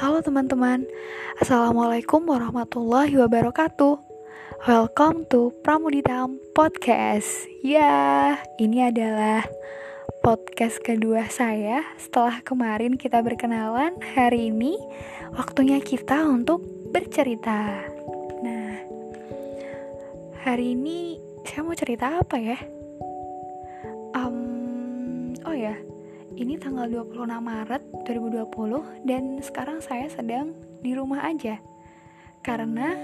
[0.00, 0.88] Halo teman-teman,
[1.44, 4.00] Assalamualaikum warahmatullahi wabarakatuh.
[4.64, 7.28] Welcome to Pramudidam Podcast.
[7.60, 9.44] Ya, ini adalah
[10.24, 11.84] podcast kedua saya.
[12.00, 14.80] Setelah kemarin kita berkenalan, hari ini
[15.36, 16.64] waktunya kita untuk
[16.96, 17.84] bercerita.
[18.40, 18.80] Nah,
[20.48, 22.56] hari ini saya mau cerita apa ya?
[24.16, 25.76] Um, oh ya,
[26.38, 31.58] ini tanggal 26 Maret 2020 dan sekarang saya sedang di rumah aja.
[32.46, 32.94] Karena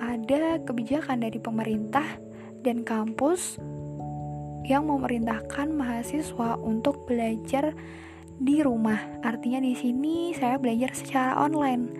[0.00, 2.06] ada kebijakan dari pemerintah
[2.64, 3.60] dan kampus
[4.64, 7.72] yang memerintahkan mahasiswa untuk belajar
[8.38, 9.00] di rumah.
[9.20, 11.90] Artinya di sini saya belajar secara online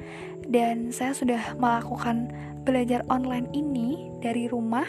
[0.49, 2.31] dan saya sudah melakukan
[2.63, 4.87] belajar online ini dari rumah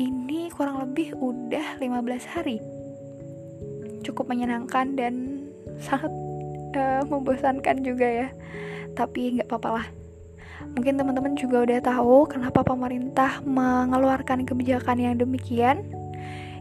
[0.00, 2.73] ini kurang lebih udah 15 hari
[4.04, 5.14] cukup menyenangkan dan
[5.80, 6.12] sangat
[6.76, 8.28] uh, membosankan juga ya.
[8.92, 9.86] Tapi nggak apa-apa lah.
[10.76, 15.82] Mungkin teman-teman juga udah tahu kenapa pemerintah mengeluarkan kebijakan yang demikian.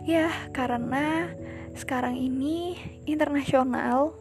[0.08, 1.30] Ya karena
[1.76, 4.16] sekarang ini internasional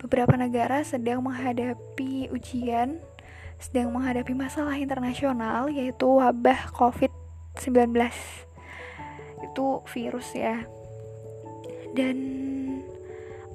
[0.00, 2.98] beberapa negara sedang menghadapi ujian
[3.60, 7.92] sedang menghadapi masalah internasional yaitu wabah COVID-19
[9.44, 10.64] itu virus ya.
[11.92, 12.16] Dan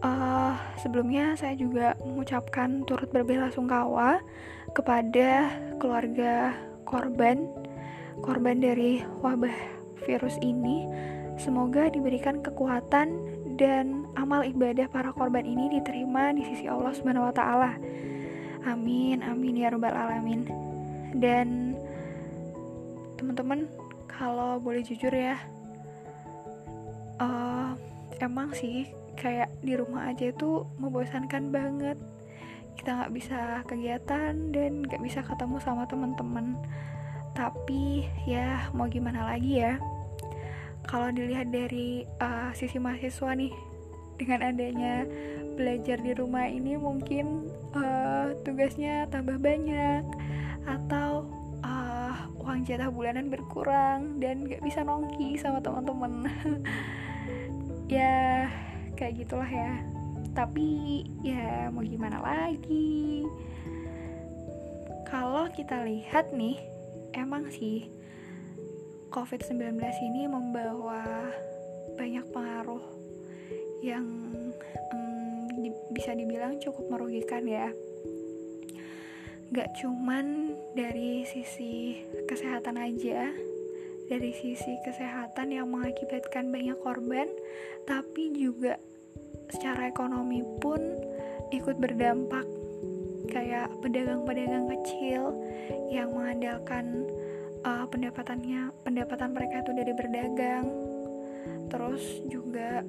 [0.04, 4.20] uh, sebelumnya saya juga mengucapkan turut berbelasungkawa
[4.76, 6.52] kepada keluarga
[6.84, 7.48] korban
[8.23, 9.54] korban dari wabah
[10.08, 10.88] virus ini
[11.36, 17.36] semoga diberikan kekuatan dan amal ibadah para korban ini diterima di sisi Allah Subhanahu wa
[17.36, 17.72] taala.
[18.68, 20.48] Amin amin ya rabbal alamin.
[21.16, 21.80] Dan
[23.16, 23.68] teman-teman
[24.12, 25.40] kalau boleh jujur ya
[27.20, 27.76] uh,
[28.20, 31.97] emang sih kayak di rumah aja itu membosankan banget.
[32.75, 36.59] Kita nggak bisa kegiatan dan nggak bisa ketemu sama teman-teman
[37.36, 39.75] tapi ya mau gimana lagi ya?
[40.87, 43.52] Kalau dilihat dari uh, sisi mahasiswa nih
[44.15, 45.04] dengan adanya
[45.59, 50.04] belajar di rumah ini mungkin uh, tugasnya tambah banyak
[50.64, 51.27] atau
[51.64, 56.31] uh, uang jatah bulanan berkurang dan nggak bisa nongki sama teman-teman
[57.92, 58.48] ya
[58.95, 59.83] kayak gitulah ya.
[60.32, 63.28] Tapi ya mau gimana lagi?
[65.06, 66.60] Kalau kita lihat nih
[67.16, 67.88] emang sih
[69.11, 71.32] COVID-19 ini membawa
[71.95, 72.84] banyak pengaruh
[73.80, 74.04] yang
[74.92, 77.72] um, di, bisa dibilang cukup merugikan ya.
[79.55, 83.32] Gak cuman dari sisi kesehatan aja
[84.05, 87.26] dari sisi kesehatan yang mengakibatkan banyak korban,
[87.89, 88.77] tapi juga
[89.49, 90.82] secara ekonomi pun
[91.49, 92.45] ikut berdampak.
[93.26, 95.33] Kayak pedagang-pedagang kecil
[95.89, 97.10] yang mengandalkan
[97.66, 100.66] uh, pendapatannya, pendapatan mereka itu dari berdagang.
[101.73, 102.86] Terus juga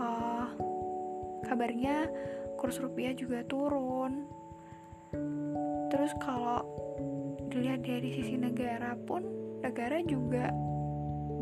[0.00, 0.48] uh,
[1.44, 2.08] kabarnya
[2.56, 4.24] kurs rupiah juga turun.
[5.92, 6.64] Terus kalau
[7.52, 9.20] dilihat dari sisi negara pun
[9.62, 10.50] negara juga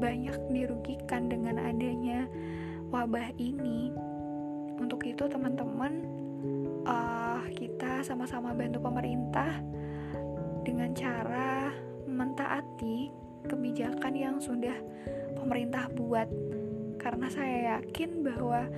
[0.01, 2.29] banyak dirugikan dengan adanya
[2.93, 3.93] wabah ini.
[4.81, 6.05] Untuk itu, teman-teman,
[6.85, 9.61] uh, kita sama-sama bantu pemerintah
[10.65, 11.73] dengan cara
[12.09, 13.13] mentaati
[13.49, 14.77] kebijakan yang sudah
[15.37, 16.29] pemerintah buat.
[17.01, 18.69] Karena saya yakin bahwa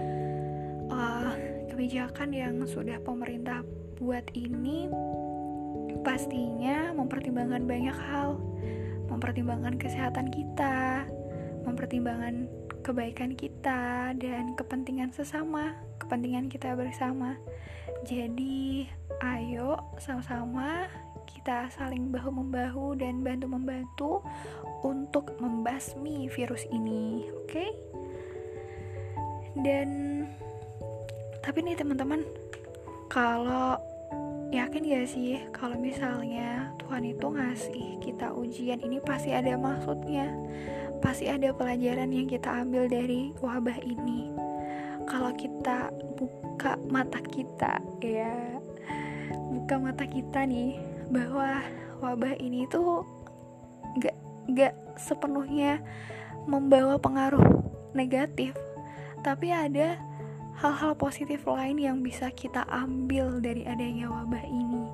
[0.91, 1.31] uh,
[1.71, 3.67] kebijakan yang sudah pemerintah
[3.99, 4.91] buat ini
[6.03, 8.35] pastinya mempertimbangkan banyak hal
[9.13, 11.05] mempertimbangkan kesehatan kita,
[11.69, 12.49] mempertimbangkan
[12.81, 17.37] kebaikan kita dan kepentingan sesama, kepentingan kita bersama.
[18.09, 18.89] Jadi,
[19.23, 20.91] ayo sama-sama
[21.31, 24.25] kita saling bahu-membahu dan bantu-membantu
[24.83, 27.53] untuk membasmi virus ini, oke?
[27.53, 27.71] Okay?
[29.63, 29.91] Dan
[31.43, 32.23] tapi nih teman-teman,
[33.11, 33.77] kalau
[34.53, 40.29] yakin gak sih kalau misalnya Tuhan itu ngasih kita ujian ini pasti ada maksudnya
[41.01, 44.29] pasti ada pelajaran yang kita ambil dari wabah ini.
[45.09, 48.61] Kalau kita buka mata kita ya
[49.51, 50.79] buka mata kita nih
[51.09, 51.65] bahwa
[52.05, 53.03] wabah ini tuh
[53.99, 54.15] gak
[54.53, 55.81] gak sepenuhnya
[56.45, 57.43] membawa pengaruh
[57.97, 58.53] negatif
[59.23, 59.97] tapi ada
[60.59, 64.85] hal-hal positif lain yang bisa kita ambil dari adanya wabah ini.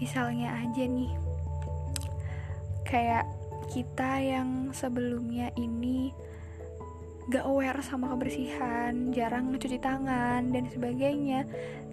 [0.00, 1.12] Misalnya aja nih,
[2.88, 3.24] kayak
[3.70, 6.10] kita yang sebelumnya ini
[7.30, 11.46] gak aware sama kebersihan, jarang mencuci tangan dan sebagainya.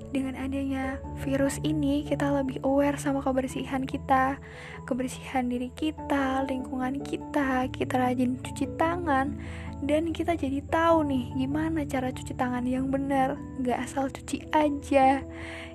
[0.07, 4.39] dengan adanya virus ini kita lebih aware sama kebersihan kita.
[4.87, 9.35] Kebersihan diri kita lingkungan kita kita rajin cuci tangan
[9.83, 13.35] dan kita jadi tahu nih gimana cara cuci tangan yang benar.
[13.67, 15.19] Gak asal cuci aja.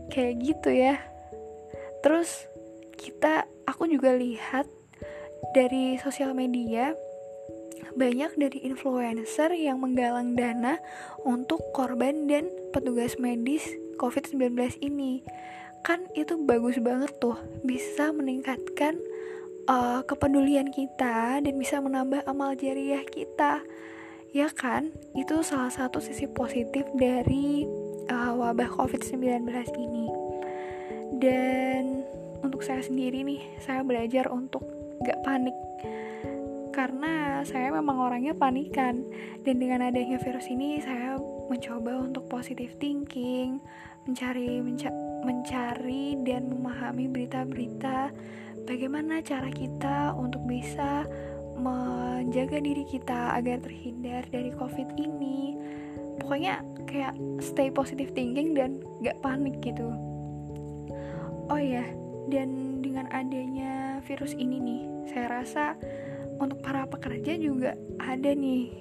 [0.08, 0.96] Kayak gitu ya.
[2.00, 2.48] Terus
[2.96, 4.64] kita aku juga lihat
[5.52, 6.96] dari sosial media
[7.94, 10.80] banyak dari influencer yang menggalang dana
[11.22, 13.64] untuk korban dan petugas medis
[14.00, 15.22] COVID-19 ini.
[15.82, 17.36] Kan itu bagus banget tuh,
[17.66, 18.98] bisa meningkatkan
[19.66, 23.62] uh, kepedulian kita dan bisa menambah amal jariah kita.
[24.32, 24.94] Ya kan?
[25.12, 27.68] Itu salah satu sisi positif dari
[28.08, 29.44] uh, wabah COVID-19
[29.76, 30.06] ini.
[31.20, 32.06] Dan
[32.40, 34.64] untuk saya sendiri nih, saya belajar untuk
[35.02, 35.54] gak panik
[36.72, 39.04] karena saya memang orangnya panikan.
[39.44, 41.20] Dan dengan adanya virus ini saya
[41.52, 43.60] mencoba untuk positive thinking
[44.02, 44.90] mencari menca
[45.22, 48.10] mencari dan memahami berita-berita
[48.66, 51.06] bagaimana cara kita untuk bisa
[51.54, 55.54] menjaga diri kita agar terhindar dari covid ini.
[56.18, 59.86] Pokoknya kayak stay positive thinking dan gak panik gitu.
[61.46, 61.84] Oh ya
[62.32, 65.64] dan dengan adanya virus ini nih saya rasa
[66.38, 68.72] untuk para pekerja juga ada nih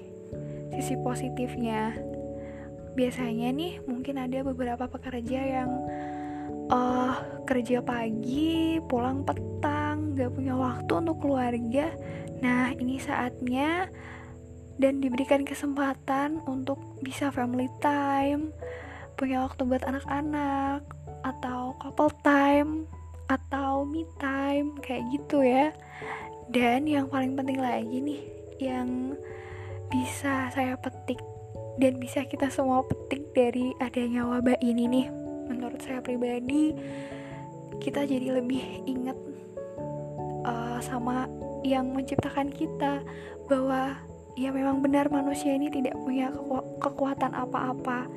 [0.76, 1.96] sisi positifnya.
[2.92, 5.70] Biasanya nih mungkin ada beberapa pekerja yang
[6.68, 7.14] uh,
[7.48, 11.92] kerja pagi, pulang petang, gak punya waktu untuk keluarga.
[12.44, 13.88] Nah ini saatnya
[14.80, 18.50] dan diberikan kesempatan untuk bisa family time,
[19.16, 20.82] punya waktu buat anak-anak,
[21.22, 22.88] atau couple time,
[23.30, 25.70] atau me time, kayak gitu ya.
[26.52, 28.20] Dan yang paling penting lagi nih,
[28.60, 29.16] yang
[29.88, 31.16] bisa saya petik
[31.80, 35.06] dan bisa kita semua petik dari adanya wabah ini nih,
[35.48, 36.76] menurut saya pribadi,
[37.80, 39.16] kita jadi lebih ingat
[40.44, 41.24] uh, sama
[41.64, 43.00] yang menciptakan kita
[43.48, 43.96] bahwa
[44.36, 48.12] ya memang benar manusia ini tidak punya keku kekuatan apa-apa.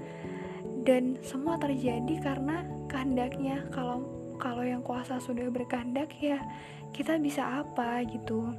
[0.85, 6.39] Dan semua terjadi karena kehendaknya kalau kalau yang kuasa sudah berkehendak ya
[6.95, 8.55] kita bisa apa gitu.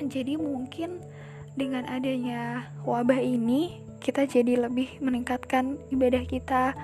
[0.00, 1.04] Jadi mungkin
[1.54, 6.76] dengan adanya wabah ini kita jadi lebih meningkatkan ibadah kita.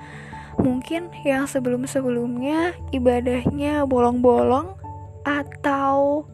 [0.61, 4.77] Mungkin yang sebelum-sebelumnya ibadahnya bolong-bolong
[5.25, 6.25] atau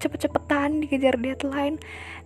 [0.00, 1.76] cepet-cepetan dikejar deadline.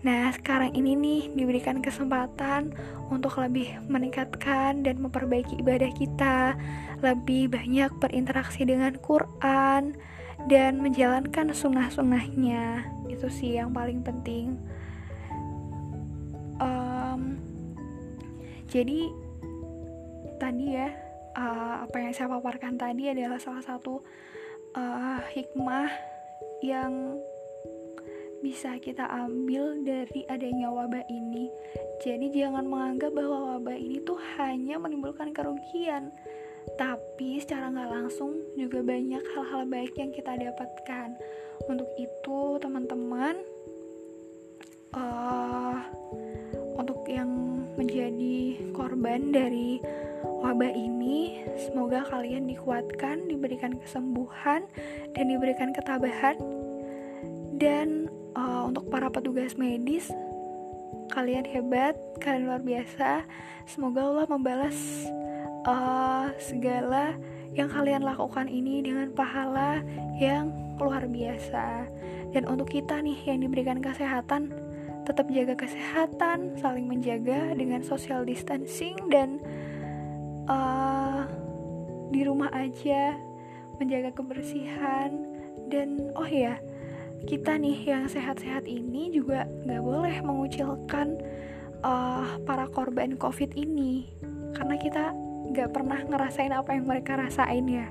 [0.06, 2.72] Nah, sekarang ini nih diberikan kesempatan
[3.10, 6.54] untuk lebih meningkatkan dan memperbaiki ibadah kita,
[7.02, 9.98] lebih banyak berinteraksi dengan Quran,
[10.46, 12.86] dan menjalankan sunnah-sunnahnya.
[13.10, 14.56] Itu sih yang paling penting.
[16.62, 17.42] Um,
[18.70, 19.10] jadi
[20.38, 20.90] tadi ya
[21.34, 24.02] uh, apa yang saya paparkan tadi adalah salah satu
[24.76, 25.90] uh, hikmah
[26.62, 27.18] yang
[28.44, 31.49] bisa kita ambil dari adanya wabah ini.
[32.05, 36.12] Jadi jangan menganggap bahwa wabah ini tuh hanya menimbulkan kerugian,
[36.76, 41.17] tapi secara nggak langsung juga banyak hal-hal baik yang kita dapatkan
[41.73, 43.41] untuk itu teman-teman
[44.93, 45.81] uh,
[46.76, 47.31] untuk yang
[47.81, 49.81] menjadi korban dari
[50.44, 54.69] wabah ini semoga kalian dikuatkan diberikan kesembuhan
[55.17, 56.36] dan diberikan ketabahan
[57.56, 60.10] dan uh, untuk para petugas medis
[61.10, 63.22] kalian hebat kalian luar biasa
[63.67, 64.76] semoga Allah membalas
[65.67, 67.17] uh, segala
[67.55, 69.81] yang kalian lakukan ini dengan pahala
[70.19, 71.86] yang luar biasa.
[72.34, 74.50] Dan untuk kita nih yang diberikan kesehatan,
[75.06, 79.38] tetap jaga kesehatan, saling menjaga dengan social distancing dan
[80.50, 81.31] uh,
[82.10, 83.14] di rumah aja,
[83.79, 85.14] menjaga kebersihan
[85.70, 86.58] dan oh ya
[87.24, 91.16] kita nih yang sehat-sehat ini juga nggak boleh mengucilkan
[91.84, 94.08] uh, para korban covid ini.
[94.54, 95.04] Karena kita
[95.52, 97.86] gak pernah ngerasain apa yang mereka rasain ya.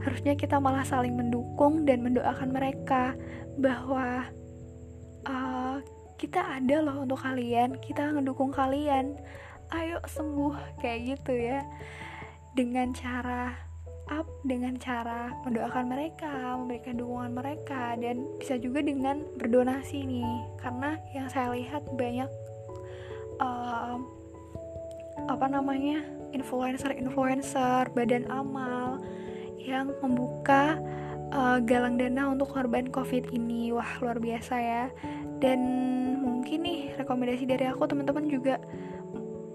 [0.00, 3.12] Harusnya kita malah saling mendukung dan mendoakan mereka
[3.60, 4.24] bahwa
[5.28, 5.76] uh,
[6.16, 9.16] kita ada loh untuk kalian kita ngedukung kalian.
[9.70, 11.60] Ayo sembuh kayak gitu ya.
[12.56, 13.69] Dengan cara
[14.10, 20.36] up dengan cara mendoakan mereka, memberikan dukungan mereka dan bisa juga dengan berdonasi nih.
[20.58, 22.30] Karena yang saya lihat banyak
[23.38, 23.96] uh,
[25.30, 26.02] apa namanya
[26.34, 28.98] influencer-influencer badan amal
[29.62, 30.78] yang membuka
[31.30, 33.70] uh, galang dana untuk korban covid ini.
[33.70, 34.86] Wah luar biasa ya.
[35.40, 35.60] Dan
[36.20, 38.60] mungkin nih rekomendasi dari aku teman-teman juga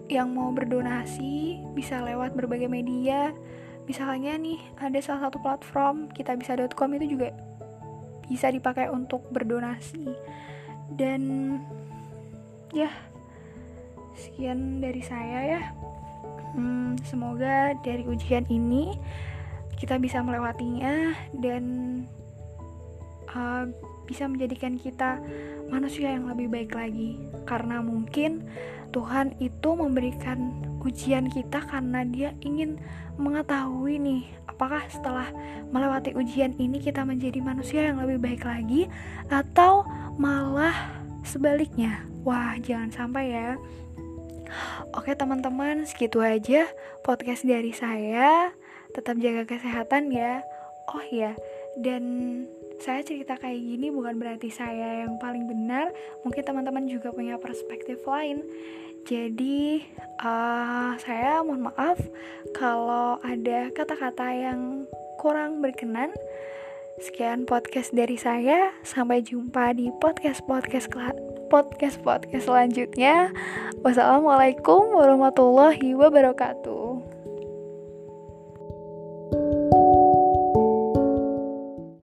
[0.06, 3.34] yang mau berdonasi bisa lewat berbagai media
[3.86, 7.34] misalnya nih ada salah satu platform kita bisa.com itu juga
[8.26, 10.10] bisa dipakai untuk berdonasi.
[10.90, 11.56] Dan
[12.74, 12.90] ya
[14.18, 15.62] sekian dari saya ya.
[16.56, 18.96] Hmm, semoga dari ujian ini
[19.76, 21.64] kita bisa melewatinya dan
[23.36, 23.68] uh,
[24.06, 25.20] bisa menjadikan kita
[25.70, 27.18] manusia yang lebih baik lagi
[27.50, 28.46] karena mungkin
[28.94, 32.78] Tuhan itu memberikan ujian kita karena dia ingin
[33.18, 35.28] mengetahui nih apakah setelah
[35.74, 38.88] melewati ujian ini kita menjadi manusia yang lebih baik lagi
[39.28, 39.84] atau
[40.16, 43.50] malah sebaliknya wah jangan sampai ya
[44.96, 46.70] Oke teman-teman, segitu aja
[47.04, 48.56] podcast dari saya.
[48.96, 50.40] Tetap jaga kesehatan ya.
[50.88, 51.36] Oh ya,
[51.76, 52.04] dan
[52.80, 55.92] saya cerita kayak gini bukan berarti saya yang paling benar.
[56.28, 58.44] Mungkin teman-teman juga punya perspektif lain.
[59.06, 59.86] Jadi,
[60.26, 62.02] uh, saya mohon maaf
[62.58, 64.90] kalau ada kata-kata yang
[65.22, 66.10] kurang berkenan.
[66.98, 68.74] Sekian podcast dari saya.
[68.82, 70.90] Sampai jumpa di podcast-podcast
[71.52, 73.30] podcast podcast selanjutnya.
[73.86, 76.75] Wassalamualaikum warahmatullahi wabarakatuh.